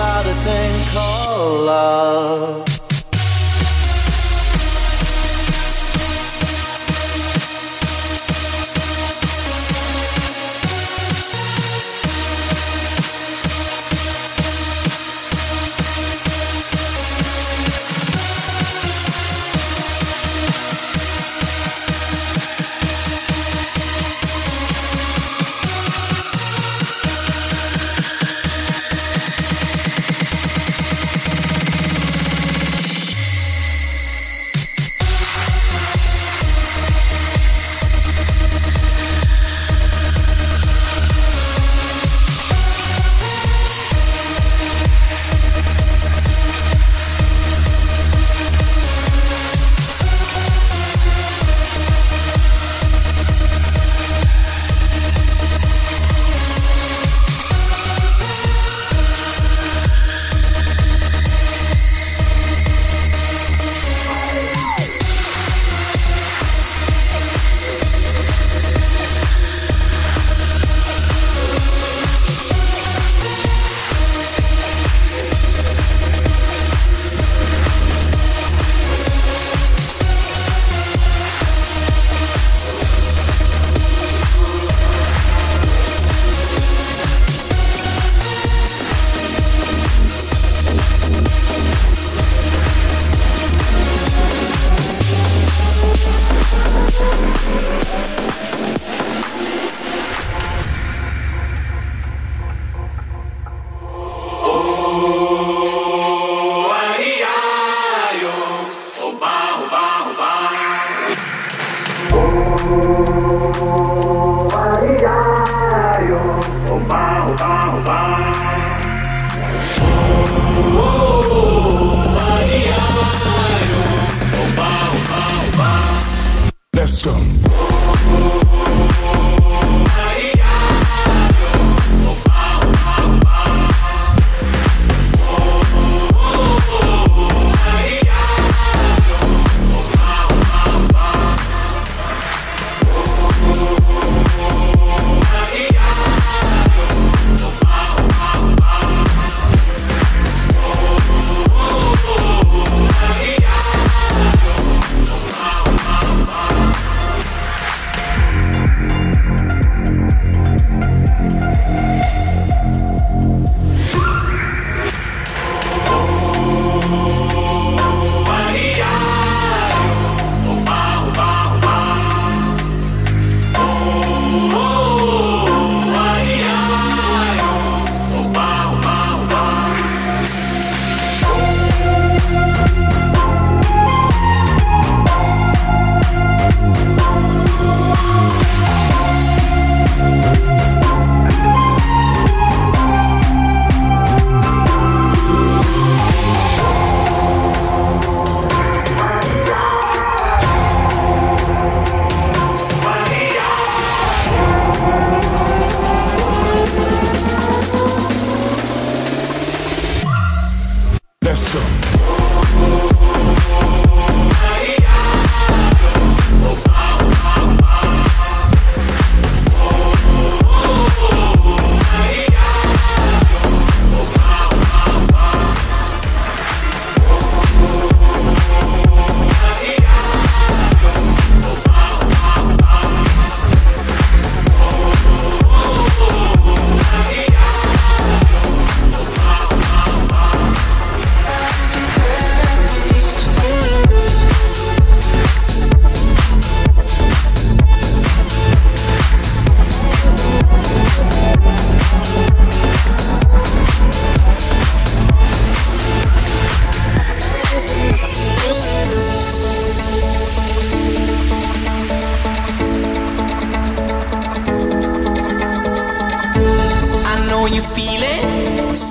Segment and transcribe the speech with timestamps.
[0.00, 2.69] about a thing called love.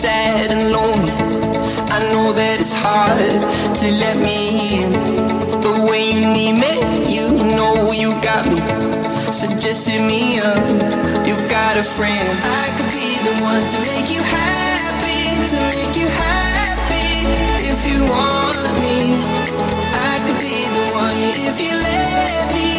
[0.02, 1.12] sad and lonely.
[1.92, 3.20] I know that it's hard
[3.80, 4.92] to let me in.
[5.60, 6.74] The way you need me,
[7.16, 8.64] you know you got me.
[9.30, 10.64] So just hit me up,
[11.28, 12.30] you got a friend.
[12.64, 15.20] I could be the one to make you happy,
[15.52, 17.28] to make you happy
[17.72, 18.98] if you want me.
[20.12, 22.79] I could be the one if you let me.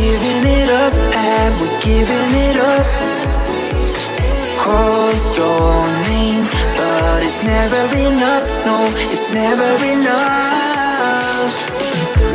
[0.00, 0.94] Given it up?
[1.12, 2.86] Have we given it up?
[4.64, 5.76] Call your
[6.08, 6.44] name,
[6.78, 8.46] but it's never enough.
[8.66, 8.76] No,
[9.14, 11.52] it's never enough.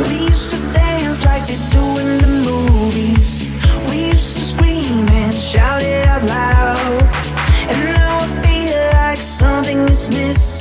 [0.08, 3.52] We used to dance like they do in the movies.
[3.88, 7.02] We used to scream and shout it out loud.
[7.70, 10.55] And now I feel like something is missing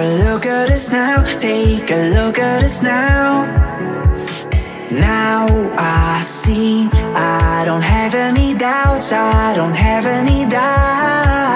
[0.00, 3.44] a look at us now, take a look at us now.
[4.90, 11.49] Now I see, I don't have any doubts, I don't have any doubts.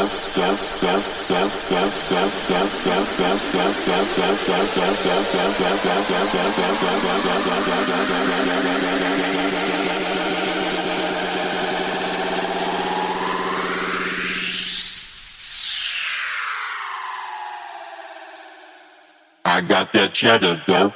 [19.46, 20.94] I got that cheddar dough.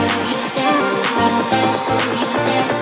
[0.00, 0.08] accept,
[1.18, 1.90] accept, accept,
[2.22, 2.81] accept.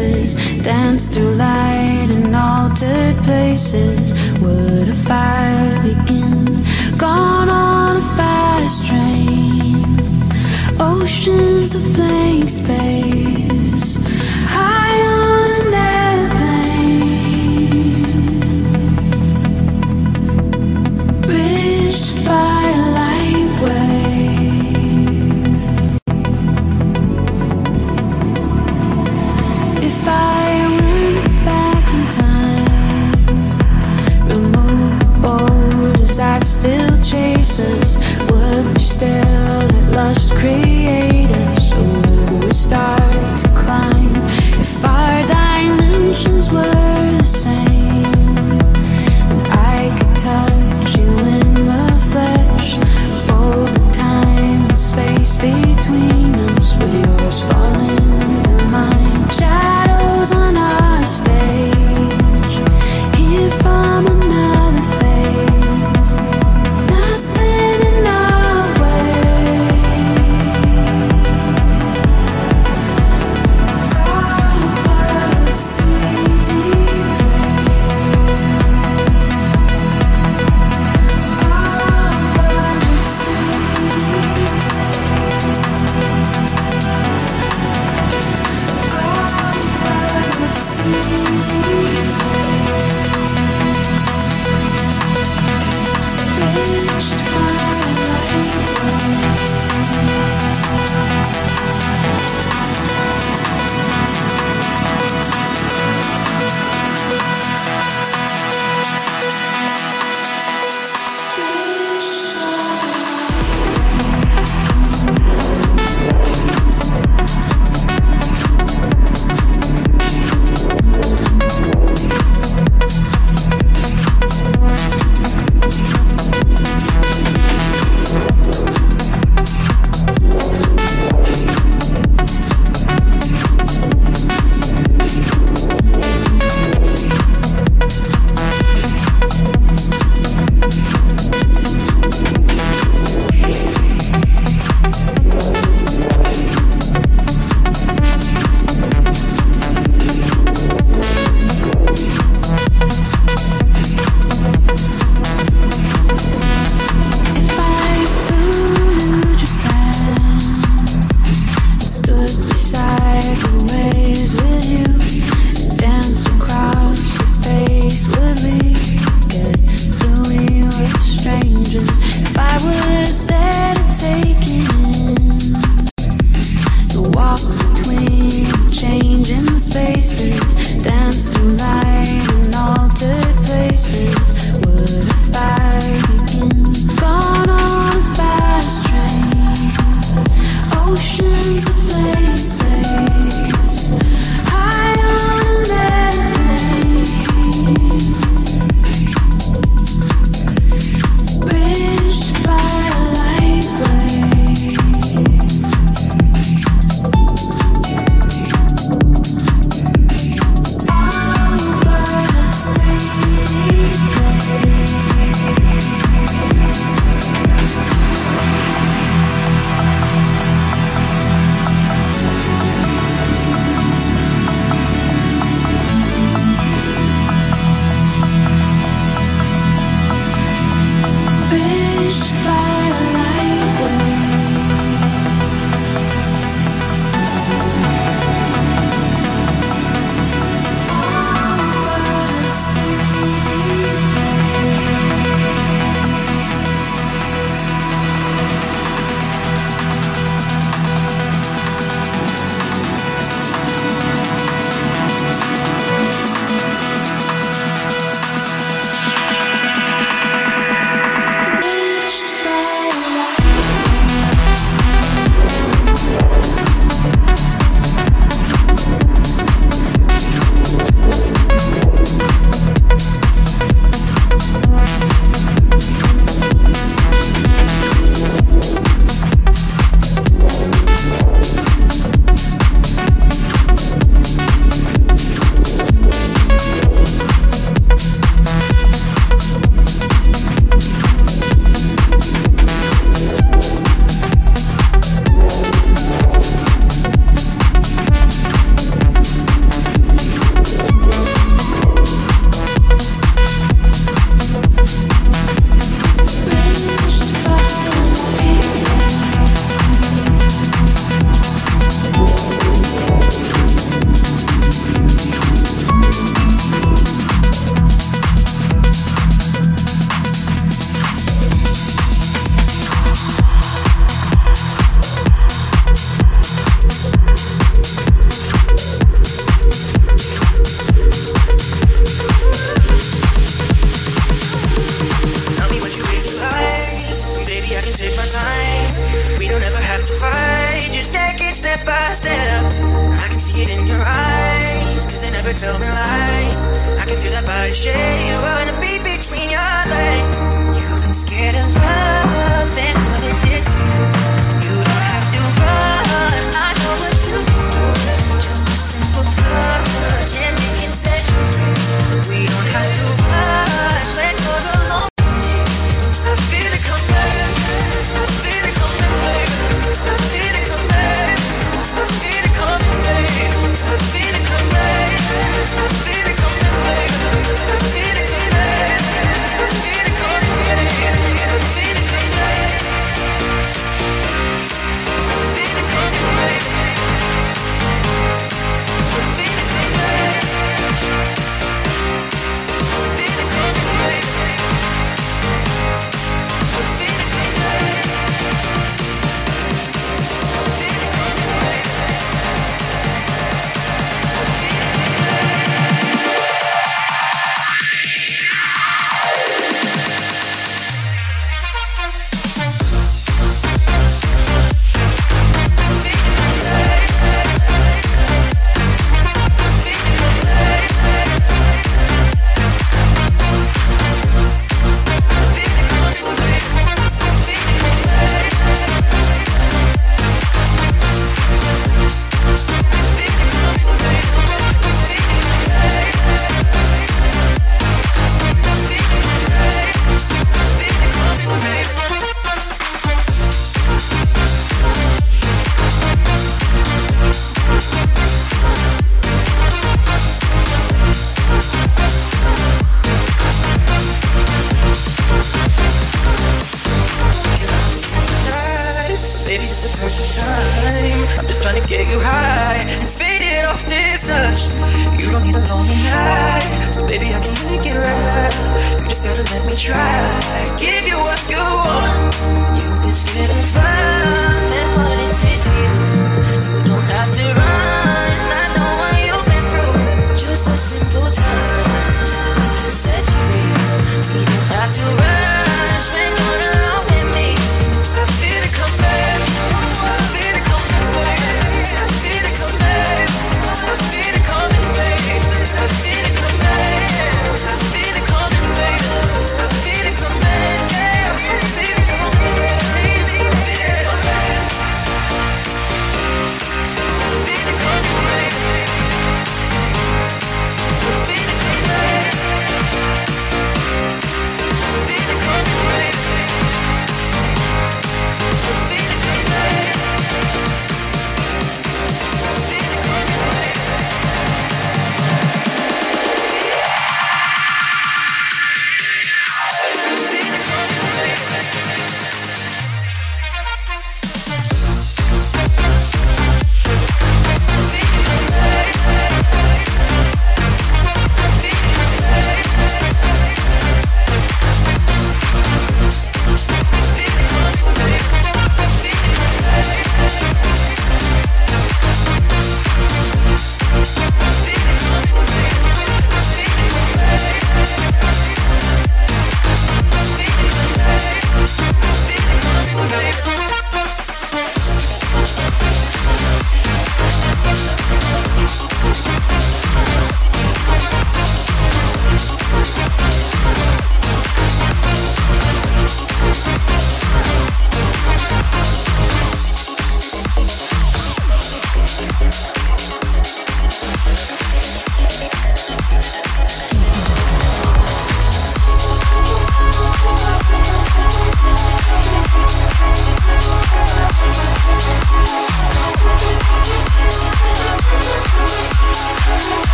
[0.00, 4.04] faces dance through light in altered places.
[4.40, 6.64] Would a fire begin?
[6.96, 9.84] Gone on a fast train.
[10.80, 13.98] Oceans of blank space.
[14.56, 14.89] High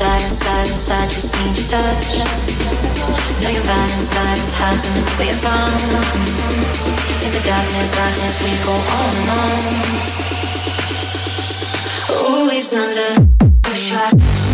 [0.00, 2.24] Inside, inside, inside, just need your touch.
[3.42, 5.76] Know your violence, violence hides in the tip of your tongue.
[7.20, 9.60] In the darkness, darkness, we go on and on.
[12.32, 13.28] Always under
[13.60, 14.49] pressure.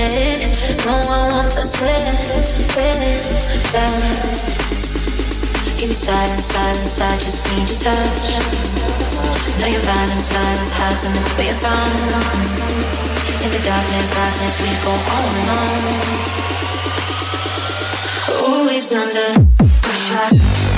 [0.00, 0.86] In bed.
[0.86, 2.04] No, I want the sweat,
[3.72, 4.50] that.
[5.78, 8.28] Give me silence, silence, I just need your touch.
[9.60, 12.00] Know your violence, violence has an for your tongue.
[13.44, 15.82] In the darkness, darkness, we go on and on.
[18.44, 19.28] Always under
[19.82, 20.69] pressure.